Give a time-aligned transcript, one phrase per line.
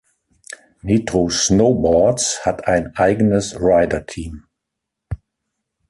[0.81, 4.45] Nitro Snowboards hat ein eigenes Rider-Team.